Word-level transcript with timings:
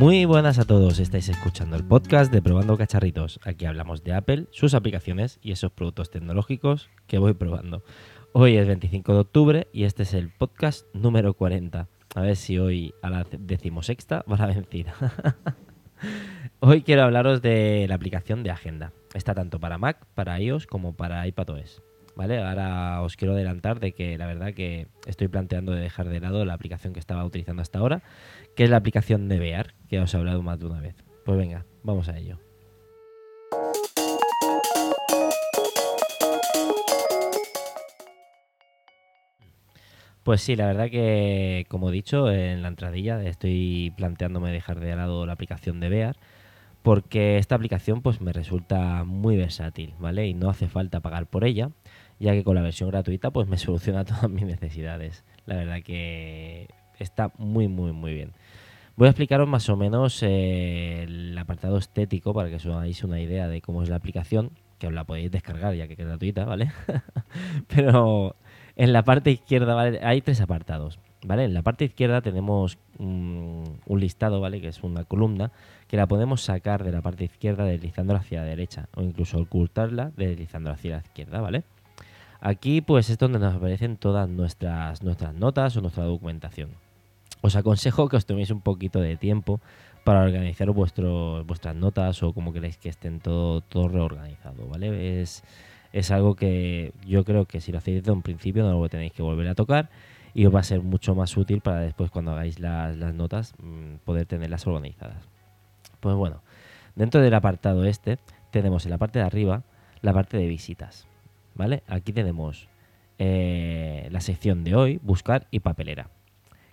Muy 0.00 0.24
buenas 0.24 0.58
a 0.58 0.64
todos, 0.64 0.98
estáis 0.98 1.28
escuchando 1.28 1.76
el 1.76 1.84
podcast 1.84 2.32
de 2.32 2.40
Probando 2.40 2.78
Cacharritos. 2.78 3.38
Aquí 3.44 3.66
hablamos 3.66 4.02
de 4.02 4.14
Apple, 4.14 4.46
sus 4.50 4.72
aplicaciones 4.72 5.38
y 5.42 5.52
esos 5.52 5.72
productos 5.72 6.10
tecnológicos 6.10 6.88
que 7.06 7.18
voy 7.18 7.34
probando. 7.34 7.84
Hoy 8.32 8.56
es 8.56 8.66
25 8.66 9.12
de 9.12 9.18
octubre 9.18 9.68
y 9.74 9.84
este 9.84 10.04
es 10.04 10.14
el 10.14 10.30
podcast 10.30 10.86
número 10.94 11.34
40. 11.34 11.86
A 12.14 12.20
ver 12.22 12.36
si 12.36 12.58
hoy 12.58 12.94
a 13.02 13.10
la 13.10 13.26
decimosexta 13.30 14.24
va 14.24 14.38
la 14.38 14.46
vencida. 14.46 14.94
hoy 16.60 16.80
quiero 16.80 17.02
hablaros 17.02 17.42
de 17.42 17.84
la 17.86 17.96
aplicación 17.96 18.42
de 18.42 18.52
Agenda. 18.52 18.94
Está 19.12 19.34
tanto 19.34 19.60
para 19.60 19.76
Mac, 19.76 20.06
para 20.14 20.40
iOS 20.40 20.66
como 20.66 20.96
para 20.96 21.26
iPadOS. 21.26 21.82
¿Vale? 22.16 22.42
Ahora 22.42 23.02
os 23.02 23.16
quiero 23.16 23.34
adelantar 23.34 23.80
de 23.80 23.92
que 23.92 24.18
la 24.18 24.26
verdad 24.26 24.52
que 24.52 24.88
estoy 25.06 25.28
planteando 25.28 25.72
de 25.72 25.80
dejar 25.80 26.08
de 26.08 26.20
lado 26.20 26.44
la 26.44 26.54
aplicación 26.54 26.92
que 26.92 27.00
estaba 27.00 27.24
utilizando 27.24 27.62
hasta 27.62 27.78
ahora, 27.78 28.02
que 28.56 28.64
es 28.64 28.70
la 28.70 28.76
aplicación 28.76 29.28
de 29.28 29.38
Bear, 29.38 29.74
que 29.88 30.00
os 30.00 30.12
he 30.12 30.16
hablado 30.16 30.42
más 30.42 30.58
de 30.58 30.66
una 30.66 30.80
vez. 30.80 30.96
Pues 31.24 31.38
venga, 31.38 31.64
vamos 31.82 32.08
a 32.08 32.18
ello. 32.18 32.38
Pues 40.22 40.42
sí, 40.42 40.54
la 40.54 40.66
verdad 40.66 40.90
que, 40.90 41.64
como 41.68 41.88
he 41.88 41.92
dicho 41.92 42.30
en 42.30 42.62
la 42.62 42.68
entradilla, 42.68 43.22
estoy 43.22 43.92
planteándome 43.96 44.52
dejar 44.52 44.78
de 44.78 44.94
lado 44.94 45.24
la 45.24 45.32
aplicación 45.32 45.80
de 45.80 45.88
Bear 45.88 46.16
porque 46.82 47.38
esta 47.38 47.54
aplicación 47.54 48.02
pues 48.02 48.20
me 48.20 48.32
resulta 48.32 49.04
muy 49.04 49.36
versátil, 49.36 49.94
¿vale? 49.98 50.26
Y 50.26 50.34
no 50.34 50.48
hace 50.48 50.68
falta 50.68 51.00
pagar 51.00 51.26
por 51.26 51.44
ella, 51.44 51.70
ya 52.18 52.32
que 52.32 52.44
con 52.44 52.54
la 52.54 52.62
versión 52.62 52.90
gratuita 52.90 53.30
pues 53.30 53.48
me 53.48 53.58
soluciona 53.58 54.04
todas 54.04 54.30
mis 54.30 54.44
necesidades. 54.44 55.24
La 55.46 55.56
verdad 55.56 55.82
que 55.82 56.68
está 56.98 57.32
muy 57.38 57.68
muy 57.68 57.92
muy 57.92 58.14
bien. 58.14 58.32
Voy 58.96 59.06
a 59.06 59.10
explicaros 59.10 59.48
más 59.48 59.68
o 59.68 59.76
menos 59.76 60.22
eh, 60.22 61.04
el 61.04 61.38
apartado 61.38 61.78
estético 61.78 62.34
para 62.34 62.50
que 62.50 62.56
os 62.56 62.66
hagáis 62.66 63.02
una 63.02 63.20
idea 63.20 63.48
de 63.48 63.62
cómo 63.62 63.82
es 63.82 63.88
la 63.88 63.96
aplicación, 63.96 64.50
que 64.78 64.88
os 64.88 64.92
la 64.92 65.04
podéis 65.04 65.30
descargar 65.30 65.74
ya 65.74 65.86
que 65.86 65.94
es 65.94 65.98
gratuita, 65.98 66.44
¿vale? 66.44 66.70
Pero 67.74 68.36
en 68.80 68.94
la 68.94 69.02
parte 69.02 69.30
izquierda 69.30 69.74
¿vale? 69.74 70.00
hay 70.02 70.22
tres 70.22 70.40
apartados. 70.40 70.98
¿Vale? 71.22 71.44
En 71.44 71.52
la 71.52 71.60
parte 71.60 71.84
izquierda 71.84 72.22
tenemos 72.22 72.78
un, 72.98 73.78
listado, 73.94 74.40
¿vale? 74.40 74.62
Que 74.62 74.68
es 74.68 74.82
una 74.82 75.04
columna 75.04 75.52
que 75.86 75.98
la 75.98 76.06
podemos 76.06 76.40
sacar 76.40 76.82
de 76.82 76.90
la 76.90 77.02
parte 77.02 77.24
izquierda 77.24 77.66
deslizándola 77.66 78.20
hacia 78.20 78.40
la 78.40 78.46
derecha 78.46 78.88
o 78.96 79.02
incluso 79.02 79.38
ocultarla 79.38 80.12
deslizándola 80.16 80.76
hacia 80.76 80.92
la 80.92 81.02
izquierda, 81.02 81.42
¿vale? 81.42 81.64
Aquí 82.40 82.80
pues 82.80 83.10
es 83.10 83.18
donde 83.18 83.38
nos 83.38 83.54
aparecen 83.54 83.98
todas 83.98 84.30
nuestras, 84.30 85.02
nuestras 85.02 85.34
notas 85.34 85.76
o 85.76 85.82
nuestra 85.82 86.04
documentación. 86.04 86.70
Os 87.42 87.56
aconsejo 87.56 88.08
que 88.08 88.16
os 88.16 88.24
toméis 88.24 88.50
un 88.50 88.62
poquito 88.62 88.98
de 88.98 89.18
tiempo 89.18 89.60
para 90.04 90.22
organizar 90.22 90.70
vuestras 90.70 91.76
notas 91.76 92.22
o 92.22 92.32
como 92.32 92.54
queréis 92.54 92.78
que 92.78 92.88
estén 92.88 93.20
todo, 93.20 93.60
todo 93.60 93.88
reorganizado, 93.88 94.66
¿vale? 94.68 95.20
Es, 95.20 95.44
es 95.92 96.10
algo 96.10 96.36
que 96.36 96.92
yo 97.04 97.24
creo 97.24 97.46
que 97.46 97.60
si 97.60 97.72
lo 97.72 97.78
hacéis 97.78 98.02
desde 98.02 98.12
un 98.12 98.22
principio 98.22 98.62
no 98.62 98.80
lo 98.80 98.88
tenéis 98.88 99.12
que 99.12 99.22
volver 99.22 99.48
a 99.48 99.54
tocar 99.54 99.90
y 100.34 100.46
os 100.46 100.54
va 100.54 100.60
a 100.60 100.64
ser 100.64 100.82
mucho 100.82 101.14
más 101.14 101.36
útil 101.36 101.60
para 101.60 101.80
después 101.80 102.10
cuando 102.10 102.32
hagáis 102.32 102.60
las, 102.60 102.96
notas 103.14 103.54
mm, 103.58 103.96
poder 104.04 104.26
tenerlas 104.26 104.66
organizadas. 104.66 105.28
Pues 105.98 106.14
bueno, 106.14 106.42
dentro 106.94 107.20
del 107.20 107.34
apartado 107.34 107.84
este 107.84 108.18
tenemos 108.50 108.84
en 108.84 108.90
la 108.90 108.98
parte 108.98 109.18
de 109.18 109.24
arriba 109.24 109.64
la 110.02 110.12
parte 110.12 110.36
de 110.36 110.46
visitas. 110.46 111.06
¿Vale? 111.54 111.82
Aquí 111.88 112.12
tenemos 112.12 112.68
eh, 113.18 114.08
la 114.10 114.20
sección 114.20 114.64
de 114.64 114.76
hoy, 114.76 115.00
buscar 115.02 115.46
y 115.50 115.60
papelera. 115.60 116.08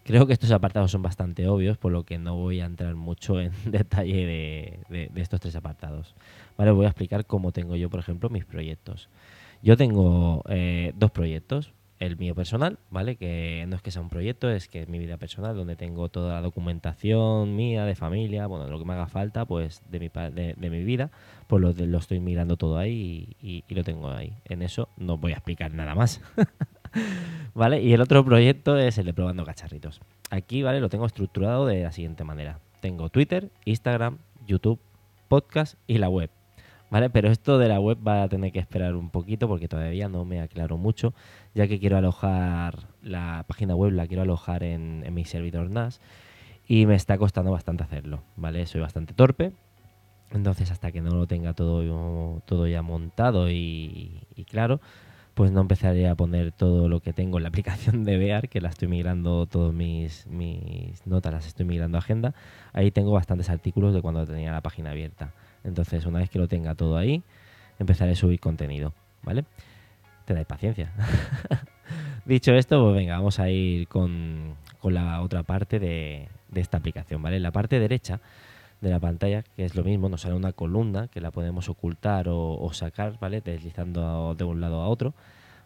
Creo 0.08 0.26
que 0.26 0.32
estos 0.32 0.52
apartados 0.52 0.90
son 0.90 1.02
bastante 1.02 1.50
obvios, 1.50 1.78
por 1.78 1.92
lo 1.92 2.06
que 2.06 2.18
no 2.18 2.38
voy 2.38 2.62
a 2.62 2.66
entrar 2.66 2.96
mucho 2.96 3.42
en 3.42 3.52
detalle 3.66 4.80
de, 4.90 5.12
estos 5.16 5.42
tres 5.42 5.58
apartados. 5.58 6.16
Vale, 6.58 6.72
voy 6.72 6.86
a 6.86 6.88
explicar 6.88 7.26
cómo 7.26 7.52
tengo 7.52 7.76
yo, 7.76 7.90
por 7.90 8.00
ejemplo, 8.00 8.30
mis 8.30 8.46
proyectos. 8.46 9.10
Yo 9.62 9.76
tengo 9.76 10.44
eh, 10.48 10.94
dos 10.96 11.12
proyectos 11.12 11.74
el 12.00 12.16
mío 12.16 12.36
personal, 12.36 12.80
¿vale? 12.90 13.18
Que 13.18 13.66
no 13.68 13.76
es 13.76 13.82
que 13.82 13.92
sea 13.92 14.02
un 14.02 14.08
proyecto, 14.08 14.50
es 14.50 14.70
que 14.70 14.84
es 14.84 14.88
mi 14.88 14.98
vida 14.98 15.18
personal, 15.18 15.58
donde 15.58 15.76
tengo 15.76 16.08
toda 16.08 16.36
la 16.36 16.42
documentación 16.42 17.56
mía, 17.58 17.84
de 17.84 17.96
familia, 17.96 18.48
bueno, 18.48 18.68
lo 18.70 18.80
que 18.80 18.86
me 18.86 18.94
haga 18.94 19.08
falta, 19.08 19.46
pues, 19.46 19.82
de 19.90 20.00
mi, 20.00 20.08
de, 20.10 20.70
mi 20.70 20.84
vida, 20.86 21.12
pues 21.48 21.62
lo, 21.62 21.74
lo, 21.74 21.98
estoy 21.98 22.22
mirando 22.22 22.56
todo 22.56 22.78
ahí 22.78 23.36
y, 23.42 23.64
lo 23.74 23.84
tengo 23.84 24.10
ahí. 24.10 24.34
En 24.46 24.62
eso 24.62 24.88
no 24.96 25.18
voy 25.18 25.32
a 25.34 25.36
explicar 25.36 25.74
nada 25.74 25.96
más. 25.96 26.22
¿Vale? 27.54 27.82
Y 27.82 27.94
el 27.94 28.02
otro 28.02 28.24
proyecto 28.24 28.78
es 28.78 28.98
el 28.98 29.06
de 29.06 29.14
Probando 29.14 29.46
Cacharritos. 29.46 30.02
Aquí, 30.30 30.64
¿vale? 30.64 30.80
Lo 30.80 30.90
tengo 30.90 31.06
estructurado 31.06 31.66
de 31.66 31.84
la 31.84 31.92
siguiente 31.92 32.24
manera. 32.24 32.60
Tengo 32.82 33.10
Twitter, 33.10 33.50
Instagram, 33.66 34.20
YouTube, 34.46 34.80
podcast 35.28 35.76
y 35.88 35.98
la 35.98 36.10
web. 36.10 36.30
¿vale? 36.90 37.10
Pero 37.10 37.30
esto 37.30 37.58
de 37.58 37.68
la 37.68 37.80
web 37.80 37.98
va 38.06 38.24
a 38.24 38.30
tener 38.30 38.52
que 38.52 38.60
esperar 38.60 38.96
un 38.96 39.10
poquito 39.10 39.48
porque 39.48 39.68
todavía 39.68 40.08
no 40.10 40.26
me 40.26 40.42
aclaro 40.42 40.78
mucho, 40.78 41.14
ya 41.54 41.68
que 41.68 41.80
quiero 41.80 41.98
alojar 41.98 42.88
la 43.02 43.46
página 43.48 43.76
web, 43.76 43.92
la 43.92 44.08
quiero 44.08 44.24
alojar 44.24 44.64
en, 44.64 45.14
mi 45.14 45.26
servidor 45.26 45.70
NAS 45.70 46.02
y 46.68 46.86
me 46.86 46.96
está 46.96 47.18
costando 47.18 47.52
bastante 47.52 47.84
hacerlo, 47.84 48.24
¿vale? 48.36 48.66
Soy 48.66 48.82
bastante 48.82 49.14
torpe, 49.14 49.54
entonces 50.32 50.72
hasta 50.72 50.92
que 50.92 51.02
no 51.02 51.12
lo 51.12 51.28
tenga 51.28 51.54
todo, 51.54 52.42
todo 52.46 52.68
ya 52.68 52.82
montado 52.82 53.50
y, 53.50 54.22
claro, 54.50 54.82
pues 55.38 55.52
no 55.52 55.62
empezaré 55.62 56.10
a 56.10 56.16
poner 56.16 56.52
todo 56.52 56.90
lo 56.90 57.00
que 57.00 57.14
tengo 57.14 57.38
en 57.38 57.44
la 57.44 57.50
aplicación 57.54 58.04
de 58.04 58.18
Bear, 58.18 58.50
que 58.50 58.60
la 58.60 58.70
estoy 58.70 58.88
migrando, 58.88 59.46
todas 59.46 59.72
mis, 59.72 60.26
mis 60.26 61.06
notas 61.06 61.32
las 61.32 61.46
estoy 61.46 61.64
migrando 61.64 62.00
a 62.00 62.00
agenda. 62.00 62.34
Ahí 62.74 62.90
tengo 62.90 63.12
bastantes 63.12 63.48
artículos 63.52 63.94
de 63.94 64.02
cuando 64.02 64.26
tenía 64.26 64.52
la 64.52 64.62
página 64.62 64.90
abierta. 64.90 65.34
Entonces, 65.64 66.08
una 66.08 66.18
vez 66.18 66.32
que 66.32 66.40
lo 66.40 66.48
tenga 66.48 66.74
todo 66.74 66.98
ahí, 66.98 67.22
empezaré 67.78 68.14
a 68.14 68.16
subir 68.16 68.40
contenido, 68.40 68.94
¿vale? 69.22 69.46
Tened 70.26 70.48
paciencia. 70.48 70.92
Dicho 72.26 72.54
esto, 72.56 72.84
pues 72.84 72.96
venga, 72.96 73.18
vamos 73.18 73.40
a 73.40 73.48
ir 73.52 73.88
con, 73.88 74.56
la 74.82 75.22
otra 75.22 75.44
parte 75.44 75.78
de, 75.78 76.30
esta 76.56 76.78
aplicación, 76.78 77.22
¿vale? 77.22 77.36
En 77.38 77.44
la 77.44 77.52
parte 77.52 77.80
derecha 77.80 78.22
de 78.82 78.90
la 78.90 79.00
pantalla, 79.00 79.44
que 79.56 79.66
es 79.66 79.76
lo 79.76 79.84
mismo, 79.84 80.10
nos 80.10 80.22
sale 80.22 80.36
una 80.36 80.54
columna 80.54 81.08
que 81.08 81.22
la 81.22 81.32
podemos 81.32 81.70
ocultar 81.70 82.28
o, 82.30 82.70
sacar, 82.74 83.18
¿vale? 83.20 83.42
Deslizando 83.42 84.36
de 84.36 84.44
un 84.44 84.62
lado 84.62 84.82
a 84.82 84.88
otro, 84.88 85.14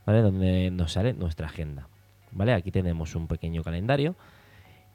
¿vale? 0.06 0.22
Donde 0.22 0.72
nos 0.72 0.94
sale 0.94 1.14
nuestra 1.14 1.48
agenda, 1.48 1.88
¿vale? 2.32 2.54
Aquí 2.54 2.72
tenemos 2.72 3.16
un 3.16 3.28
pequeño 3.28 3.64
calendario 3.64 4.16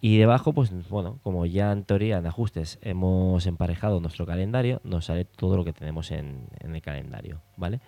y 0.00 0.18
debajo, 0.18 0.52
pues 0.52 0.70
bueno, 0.88 1.18
como 1.22 1.46
ya 1.46 1.72
en 1.72 1.84
teoría 1.84 2.18
en 2.18 2.26
ajustes 2.26 2.78
hemos 2.82 3.46
emparejado 3.46 4.00
nuestro 4.00 4.26
calendario, 4.26 4.80
nos 4.84 5.06
sale 5.06 5.24
todo 5.24 5.56
lo 5.56 5.64
que 5.64 5.72
tenemos 5.72 6.10
en, 6.10 6.48
el 6.60 6.82
calendario, 6.82 7.40
¿vale? 7.56 7.80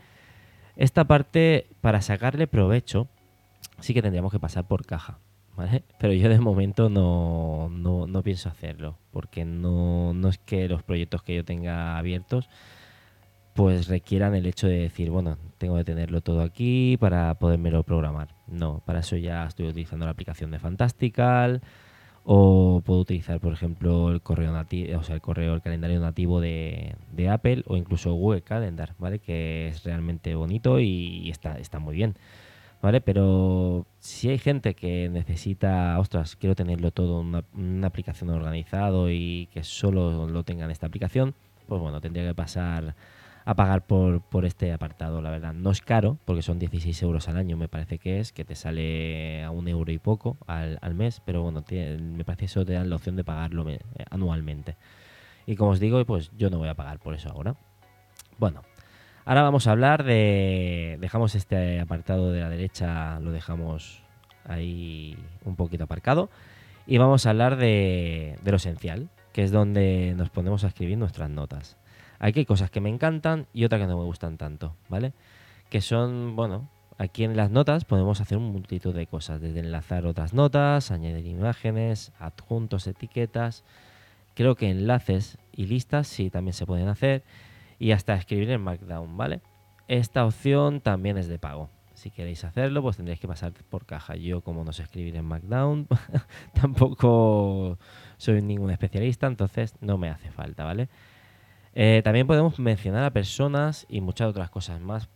Esta 0.77 1.05
parte, 1.05 1.67
para 1.81 2.01
sacarle 2.03 2.47
provecho, 2.47 3.09
sí 3.81 3.95
que 3.95 4.03
tendríamos 4.03 4.33
que 4.33 4.39
pasar 4.39 4.67
por 4.67 4.87
caja, 4.87 5.19
¿vale? 5.59 5.83
Pero 5.99 6.13
yo 6.13 6.29
de 6.29 6.39
momento 6.39 6.89
no, 6.89 7.69
no, 7.69 8.23
pienso 8.23 8.49
hacerlo, 8.49 8.97
porque 9.11 9.45
no, 9.45 10.15
no 10.15 10.29
es 10.29 10.39
que 10.39 10.69
los 10.69 10.85
proyectos 10.85 11.23
que 11.25 11.35
yo 11.35 11.45
tenga 11.45 11.99
abiertos 11.99 12.49
pues 13.55 13.89
requieran 13.89 14.37
el 14.37 14.47
hecho 14.47 14.69
de 14.69 14.79
decir, 14.79 15.11
bueno, 15.11 15.37
tengo 15.59 15.77
que 15.77 15.83
tenerlo 15.83 16.21
todo 16.21 16.43
aquí 16.43 16.97
para 17.01 17.35
podérmelo 17.41 17.83
programar. 17.83 18.29
No, 18.47 18.83
para 18.87 19.01
eso 19.01 19.17
ya 19.17 19.45
estoy 19.47 19.67
utilizando 19.67 20.05
la 20.05 20.13
aplicación 20.13 20.53
de 20.53 20.61
Fantastical, 20.61 21.61
o 22.23 22.81
puedo 22.85 23.01
utilizar, 23.01 23.41
por 23.41 23.53
ejemplo, 23.53 24.13
el 24.13 24.23
correo 24.23 24.53
nativo, 24.53 25.01
o 25.01 25.03
sea, 25.03 25.17
el 25.17 25.21
correo, 25.21 25.55
el 25.55 25.63
calendario 25.63 25.99
nativo 25.99 26.41
de, 26.41 26.95
Apple 27.29 27.65
o 27.67 27.77
incluso 27.77 28.13
Google 28.13 28.43
Calendar, 28.43 28.95
¿vale? 28.97 29.19
Que 29.19 29.67
es 29.67 29.83
realmente 29.83 30.37
bonito 30.37 30.79
y 30.79 31.29
está, 31.29 31.59
está 31.59 31.81
muy 31.81 31.97
bien. 31.97 32.15
¿Vale? 32.81 33.01
Pero 33.01 33.87
si 33.99 34.29
hay 34.29 34.39
gente 34.39 34.75
que 34.75 35.09
necesita, 35.09 35.99
ostras, 35.99 36.37
quiero 36.37 36.55
tenerlo 36.55 36.93
todo 36.93 37.21
en 37.23 37.43
una, 37.55 37.87
aplicación 37.87 38.31
organizado 38.31 39.11
y 39.11 39.49
que 39.53 39.65
solo 39.65 40.29
lo 40.29 40.45
tenga 40.45 40.65
en 40.65 40.71
esta 40.71 40.87
aplicación, 40.87 41.35
pues 41.67 41.81
bueno, 41.81 42.01
tendría 42.01 42.27
que 42.27 42.35
pasar 42.35 42.95
a 43.45 43.55
pagar 43.55 43.87
por, 43.87 44.21
por 44.21 44.45
este 44.45 44.73
apartado, 44.73 45.23
la 45.23 45.31
verdad. 45.31 45.55
No 45.55 45.71
es 45.71 45.81
caro, 45.81 46.19
porque 46.25 46.43
son 46.43 46.59
16 46.59 47.03
euros 47.03 47.29
al 47.29 47.39
año, 47.39 47.57
me 47.57 47.67
parece 47.67 47.99
que 47.99 48.21
es, 48.21 48.31
que 48.31 48.45
te 48.45 48.55
sale 48.55 49.43
a 49.43 49.51
un 49.51 49.67
euro 49.69 49.91
y 49.91 49.99
poco 49.99 50.37
al, 50.47 50.95
mes, 50.95 51.23
pero 51.25 51.43
bueno, 51.43 51.65
me 51.71 52.25
parece 52.25 52.41
que 52.41 52.45
eso 52.45 52.65
te 52.65 52.75
dan 52.75 52.91
la 52.91 52.97
opción 52.97 53.17
de 53.17 53.25
pagarlo 53.25 53.69
eh, 53.71 53.81
anualmente. 54.11 54.77
Y 55.47 55.57
como 55.57 55.71
os 55.71 55.81
digo, 55.81 56.05
pues 56.05 56.31
yo 56.37 56.51
no 56.51 56.59
voy 56.59 56.69
a 56.69 56.75
pagar 56.75 56.99
por 56.99 57.15
eso 57.15 57.31
ahora. 57.31 57.57
Bueno, 58.39 58.61
ahora 59.29 59.43
vamos 59.43 59.67
a 59.67 59.73
hablar 59.73 60.05
de... 60.05 60.97
Dejamos 61.01 61.35
este 61.35 61.81
apartado 61.81 62.33
de 62.33 62.41
la 62.41 62.49
derecha, 62.49 63.21
lo 63.21 63.31
dejamos 63.31 64.01
ahí 64.47 65.19
un 65.45 65.55
poquito 65.55 65.85
aparcado. 65.85 66.31
Y 66.87 66.97
vamos 66.97 67.27
a 67.27 67.31
hablar 67.31 67.57
de, 67.57 68.39
lo 68.43 68.57
esencial, 68.57 69.11
que 69.35 69.45
es 69.45 69.53
donde 69.53 70.15
nos 70.17 70.31
ponemos 70.31 70.65
a 70.65 70.69
escribir 70.69 70.97
nuestras 70.97 71.29
notas. 71.29 71.77
Aquí 72.19 72.41
hay 72.41 72.47
cosas 72.47 72.71
que 72.71 72.81
me 72.81 72.89
encantan 72.89 73.47
y 73.53 73.67
otras 73.67 73.83
que 73.83 73.87
no 73.87 73.99
me 73.99 74.05
gustan 74.05 74.39
tanto, 74.39 74.75
¿vale? 74.89 75.13
Que 75.69 75.83
son, 75.83 76.35
bueno, 76.35 76.71
aquí 76.97 77.25
en 77.25 77.37
las 77.37 77.51
notas 77.51 77.85
podemos 77.85 78.23
hacer 78.23 78.39
un 78.39 78.51
multitud 78.51 78.95
de 78.95 79.07
cosas, 79.07 79.43
desde 79.43 79.61
enlazar 79.61 80.07
otras 80.07 80.33
notas, 80.33 80.91
añadir 80.91 81.27
imágenes, 81.27 82.13
adjuntos, 82.19 82.87
etiquetas, 82.87 83.63
creo 84.35 84.55
que 84.55 84.71
enlaces 84.71 85.37
y 85.53 85.67
listas 85.67 86.09
sí 86.09 86.31
también 86.31 86.55
se 86.55 86.65
pueden 86.65 86.89
hacer 86.89 87.23
y 87.79 87.93
hasta 87.93 88.15
escribir 88.15 88.51
en 88.51 88.61
Markdown, 88.61 89.17
¿vale? 89.17 89.41
Esta 89.87 90.27
opción 90.27 90.81
también 90.81 91.17
es 91.17 91.29
de 91.29 91.39
pago. 91.39 91.71
Si 91.95 92.11
queréis 92.11 92.45
hacerlo, 92.45 92.83
pues 92.83 92.97
tendréis 92.97 93.19
que 93.19 93.27
pasar 93.27 93.53
por 93.53 93.85
caja. 93.85 94.15
Yo, 94.15 94.41
como 94.41 94.63
no 94.63 94.73
sé 94.73 94.83
escribir 94.85 95.17
en 95.17 95.25
Markdown, 95.25 95.89
tampoco 96.55 97.79
soy 98.19 98.41
ningún 98.43 98.71
especialista, 98.71 99.27
entonces 99.27 99.75
no 99.81 99.99
me 99.99 100.09
hace 100.09 100.31
falta, 100.31 100.65
¿vale? 100.65 100.89
Eh, 101.75 102.01
también 102.03 102.27
podemos 102.27 102.59
mencionar 102.59 103.05
a 103.05 103.11
personas 103.11 103.87
y 103.89 104.01
muchas 104.01 104.29
otras 104.29 104.51
cosas 104.51 104.81
más, 104.81 105.09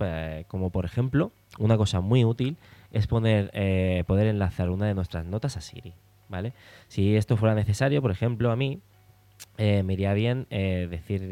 como 0.49 0.71
por 0.71 0.85
ejemplo, 0.85 1.33
una 1.59 1.77
cosa 1.77 2.01
muy 2.01 2.25
útil 2.25 2.57
es 2.93 3.07
poner, 3.07 3.51
eh, 3.55 4.05
poder 4.07 4.27
enlazar 4.27 4.71
una 4.71 4.87
de 4.87 4.95
nuestras 4.95 5.25
notas 5.25 5.57
a 5.57 5.61
Siri, 5.61 5.95
¿vale? 6.29 6.53
Si 6.89 7.17
esto 7.17 7.37
fuera 7.37 7.55
necesario, 7.55 8.03
por 8.03 8.11
ejemplo, 8.11 8.51
a 8.51 8.57
mí 8.57 8.81
eh, 9.59 9.83
me 9.83 9.95
iría 9.95 10.15
bien 10.15 10.47
eh, 10.51 10.87
decir 10.91 11.23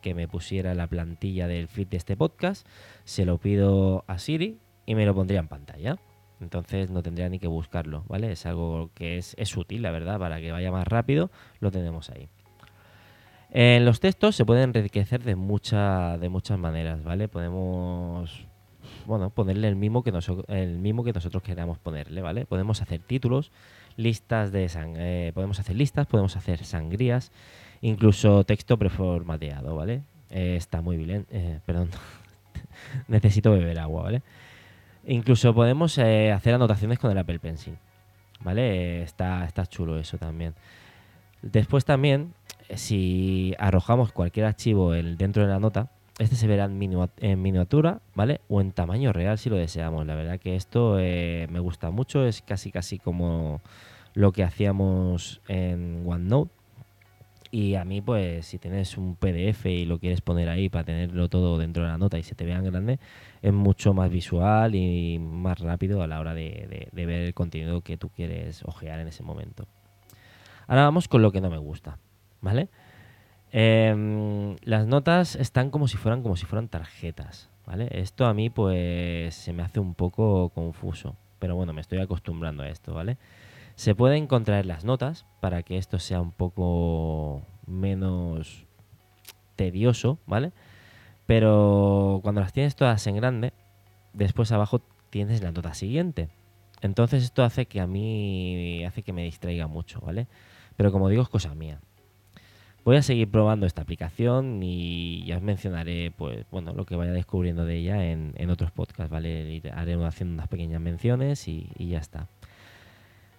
que 0.00 0.14
me 0.14 0.28
pusiera 0.28 0.74
la 0.74 0.86
plantilla 0.86 1.46
del 1.46 1.68
feed 1.68 1.88
de 1.88 1.96
este 1.96 2.16
podcast, 2.16 2.66
se 3.04 3.24
lo 3.24 3.38
pido 3.38 4.04
a 4.06 4.18
Siri 4.18 4.58
y 4.86 4.94
me 4.94 5.06
lo 5.06 5.14
pondría 5.14 5.40
en 5.40 5.48
pantalla. 5.48 5.98
Entonces 6.40 6.90
no 6.90 7.02
tendría 7.02 7.28
ni 7.28 7.38
que 7.38 7.46
buscarlo, 7.46 8.04
¿vale? 8.08 8.32
Es 8.32 8.44
algo 8.44 8.90
que 8.94 9.16
es, 9.16 9.34
es 9.38 9.56
útil, 9.56 9.82
la 9.82 9.90
verdad, 9.90 10.18
para 10.18 10.40
que 10.40 10.52
vaya 10.52 10.70
más 10.70 10.86
rápido, 10.86 11.30
lo 11.60 11.70
tenemos 11.70 12.10
ahí. 12.10 12.28
En 13.50 13.84
los 13.84 14.00
textos 14.00 14.34
se 14.34 14.44
pueden 14.44 14.74
enriquecer 14.74 15.22
de, 15.22 15.36
mucha, 15.36 16.18
de 16.18 16.28
muchas 16.28 16.58
maneras, 16.58 17.04
¿vale? 17.04 17.28
Podemos 17.28 18.46
bueno, 19.06 19.30
ponerle 19.30 19.68
el 19.68 19.76
mismo 19.76 20.02
que, 20.02 20.12
el 20.48 20.78
mismo 20.78 21.04
que 21.04 21.12
nosotros 21.12 21.42
queramos 21.42 21.78
ponerle, 21.78 22.22
¿vale? 22.22 22.46
Podemos 22.46 22.82
hacer 22.82 23.00
títulos, 23.00 23.52
listas 23.96 24.52
de 24.52 24.68
eh, 24.74 25.32
podemos 25.34 25.58
hacer 25.60 25.76
listas, 25.76 26.06
podemos 26.06 26.36
hacer 26.36 26.64
sangrías, 26.64 27.32
incluso 27.80 28.44
texto 28.44 28.78
preformateado, 28.78 29.76
¿vale? 29.76 30.02
Eh, 30.30 30.56
está 30.56 30.80
muy 30.80 30.96
bien, 30.96 31.26
eh, 31.30 31.60
perdón, 31.64 31.90
necesito 33.08 33.52
beber 33.52 33.78
agua, 33.78 34.04
¿vale? 34.04 34.22
Incluso 35.06 35.54
podemos 35.54 35.98
hacer 35.98 36.54
anotaciones 36.54 36.98
con 36.98 37.10
el 37.10 37.18
Apple 37.18 37.38
Pencil, 37.38 37.76
¿vale? 38.40 39.02
está, 39.02 39.44
está 39.44 39.66
chulo 39.66 39.98
eso 39.98 40.16
también. 40.16 40.54
Después 41.42 41.84
también, 41.84 42.32
si 42.74 43.54
arrojamos 43.58 44.12
cualquier 44.12 44.46
archivo 44.46 44.92
dentro 44.92 45.42
de 45.42 45.48
la 45.50 45.60
nota, 45.60 45.90
este 46.18 46.36
se 46.36 46.46
verá 46.46 46.64
en, 46.66 47.42
miniatura, 47.42 48.00
¿vale? 48.14 48.40
O 48.48 48.60
en 48.60 48.72
tamaño 48.72 49.12
real 49.12 49.38
si 49.38 49.50
lo 49.50 49.56
deseamos. 49.56 50.06
La 50.06 50.14
verdad 50.14 50.38
que 50.38 50.56
esto 50.56 50.98
eh, 50.98 51.46
me 51.50 51.60
gusta 51.60 51.90
mucho, 51.90 52.24
es 52.26 52.42
casi 52.42 52.70
casi 52.70 52.98
como 52.98 53.60
lo 54.14 54.32
que 54.32 54.44
hacíamos 54.44 55.40
en 55.48 56.04
OneNote. 56.06 56.52
Y 57.50 57.76
a 57.76 57.84
mí, 57.84 58.00
pues, 58.00 58.46
si 58.46 58.58
tienes 58.58 58.98
un 58.98 59.14
PDF 59.14 59.66
y 59.66 59.84
lo 59.84 60.00
quieres 60.00 60.20
poner 60.20 60.48
ahí 60.48 60.68
para 60.68 60.84
tenerlo 60.84 61.28
todo 61.28 61.56
dentro 61.56 61.84
de 61.84 61.90
la 61.90 61.98
nota 61.98 62.18
y 62.18 62.24
se 62.24 62.34
te 62.34 62.44
vea 62.44 62.58
en 62.58 62.64
grande, 62.64 62.98
es 63.42 63.52
mucho 63.52 63.94
más 63.94 64.10
visual 64.10 64.74
y 64.74 65.20
más 65.20 65.60
rápido 65.60 66.02
a 66.02 66.08
la 66.08 66.18
hora 66.18 66.34
de 66.34 66.88
ver 66.92 67.08
el 67.10 67.34
contenido 67.34 67.80
que 67.82 67.96
tú 67.96 68.08
quieres 68.08 68.64
ojear 68.64 68.98
en 68.98 69.06
ese 69.06 69.22
momento. 69.22 69.68
Ahora 70.66 70.84
vamos 70.84 71.08
con 71.08 71.22
lo 71.22 71.30
que 71.32 71.40
no 71.40 71.50
me 71.50 71.58
gusta, 71.58 71.98
¿vale? 72.40 72.68
Em, 73.56 74.56
las 74.64 74.84
notas 74.88 75.36
están 75.36 75.70
como 75.70 75.86
si 75.86 75.96
fueran 75.96 76.22
como 76.24 76.34
si 76.34 76.44
fueran 76.44 76.66
tarjetas, 76.66 77.50
¿vale? 77.64 77.86
Esto 77.92 78.26
a 78.26 78.34
mí 78.34 78.50
pues 78.50 79.32
se 79.36 79.52
me 79.52 79.62
hace 79.62 79.78
un 79.78 79.94
poco 79.94 80.48
confuso, 80.48 81.14
pero 81.38 81.54
bueno, 81.54 81.72
me 81.72 81.80
estoy 81.80 82.00
acostumbrando 82.00 82.64
a 82.64 82.68
esto, 82.68 82.94
¿vale? 82.94 83.16
Se 83.76 83.94
pueden 83.94 84.26
contraer 84.26 84.66
las 84.66 84.84
notas 84.84 85.24
para 85.40 85.62
que 85.62 85.78
esto 85.78 86.00
sea 86.00 86.20
un 86.20 86.32
poco 86.32 87.42
menos 87.64 88.66
tedioso, 89.54 90.18
¿vale? 90.26 90.50
Pero 91.26 92.18
cuando 92.24 92.40
las 92.40 92.52
tienes 92.52 92.74
todas 92.74 93.06
en 93.06 93.14
grande, 93.14 93.52
después 94.14 94.50
abajo 94.50 94.80
tienes 95.10 95.42
la 95.44 95.52
nota 95.52 95.74
siguiente. 95.74 96.28
Entonces 96.80 97.22
esto 97.22 97.44
hace 97.44 97.66
que 97.66 97.80
a 97.80 97.86
mí 97.86 98.84
hace 98.84 99.04
que 99.04 99.12
me 99.12 99.22
distraiga 99.22 99.68
mucho, 99.68 100.00
¿vale? 100.00 100.26
Pero 100.76 100.90
como 100.90 101.08
digo, 101.08 101.22
es 101.22 101.28
cosa 101.28 101.54
mía. 101.54 101.78
Voy 102.84 102.96
a 102.96 103.02
seguir 103.02 103.30
probando 103.30 103.64
esta 103.64 103.80
aplicación 103.80 104.62
y 104.62 105.24
ya 105.24 105.36
os 105.36 105.42
mencionaré 105.42 106.12
pues 106.14 106.44
bueno 106.50 106.74
lo 106.74 106.84
que 106.84 106.96
vaya 106.96 107.12
descubriendo 107.12 107.64
de 107.64 107.76
ella 107.78 108.04
en, 108.04 108.50
otros 108.50 108.72
podcasts, 108.72 109.10
¿vale? 109.10 109.62
Haré 109.74 109.94
haciendo 110.04 110.34
unas 110.34 110.48
pequeñas 110.48 110.82
menciones 110.82 111.48
y, 111.48 111.66
ya 111.78 111.98
está. 111.98 112.28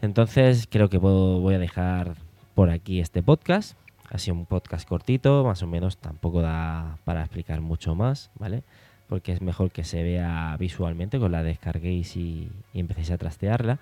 Entonces 0.01 0.67
creo 0.67 0.89
que 0.89 0.97
voy 0.97 1.53
a 1.53 1.59
dejar 1.59 2.15
por 2.55 2.71
aquí 2.71 2.99
este 2.99 3.21
podcast. 3.21 3.77
Ha 4.09 4.17
sido 4.17 4.35
un 4.35 4.47
podcast 4.47 4.87
cortito, 4.87 5.43
más 5.43 5.61
o 5.61 5.67
menos 5.67 5.97
tampoco 5.97 6.41
da 6.41 6.97
para 7.05 7.21
explicar 7.21 7.61
mucho 7.61 7.93
más, 7.93 8.31
¿vale? 8.39 8.63
Porque 9.07 9.31
es 9.31 9.41
mejor 9.41 9.69
que 9.69 9.83
se 9.83 10.01
vea 10.01 10.55
visualmente, 10.59 11.19
con 11.19 11.31
la 11.31 11.43
descarguéis 11.43 12.17
y, 12.17 12.49
y 12.73 12.79
empecéis 12.79 13.11
a 13.11 13.19
trastearla. 13.19 13.77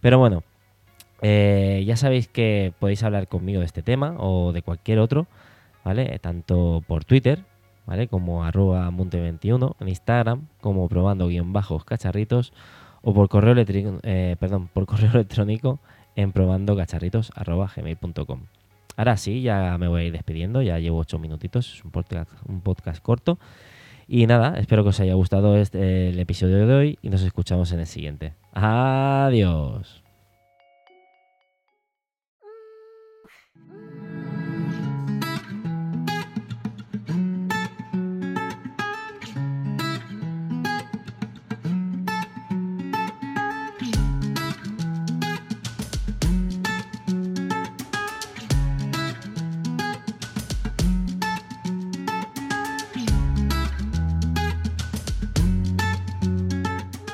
Pero 0.00 0.18
bueno, 0.18 0.42
eh, 1.22 1.84
ya 1.86 1.96
sabéis 1.96 2.28
que 2.28 2.72
podéis 2.78 3.02
hablar 3.02 3.28
conmigo 3.28 3.60
de 3.60 3.66
este 3.66 3.82
tema 3.82 4.14
o 4.18 4.52
de 4.52 4.62
cualquier 4.62 4.98
otro, 4.98 5.26
¿vale? 5.84 6.18
Tanto 6.18 6.82
por 6.86 7.04
Twitter, 7.04 7.44
¿vale? 7.86 8.08
Como 8.08 8.44
arroba 8.44 8.90
monte21, 8.90 9.76
en 9.80 9.88
Instagram, 9.88 10.48
como 10.60 10.88
probando 10.88 11.28
guion 11.28 11.52
bajos 11.52 11.84
cacharritos, 11.84 12.52
o 13.02 13.14
por 13.14 13.28
correo 13.28 13.52
electrónico, 13.52 13.98
eh, 14.02 14.36
perdón, 14.38 14.68
por 14.72 14.86
correo 14.86 15.10
electrónico 15.12 15.80
en 16.16 16.32
probando 16.32 16.76
cacharritos 16.76 17.32
gmail.com. 17.76 18.42
Ahora 18.96 19.16
sí, 19.16 19.42
ya 19.42 19.78
me 19.78 19.86
voy 19.86 20.02
a 20.02 20.04
ir 20.06 20.12
despidiendo, 20.12 20.60
ya 20.60 20.78
llevo 20.80 20.98
ocho 20.98 21.20
minutitos, 21.20 21.74
es 21.74 21.84
un 21.84 21.92
podcast, 21.92 22.32
un 22.48 22.60
podcast 22.60 23.00
corto. 23.00 23.38
Y 24.08 24.26
nada, 24.26 24.58
espero 24.58 24.82
que 24.82 24.88
os 24.88 25.00
haya 25.00 25.14
gustado 25.14 25.56
este, 25.56 26.08
el 26.08 26.18
episodio 26.18 26.66
de 26.66 26.74
hoy 26.74 26.98
y 27.02 27.10
nos 27.10 27.22
escuchamos 27.22 27.70
en 27.72 27.80
el 27.80 27.86
siguiente. 27.86 28.32
Adiós. 28.52 30.07
Mm. 33.70 34.07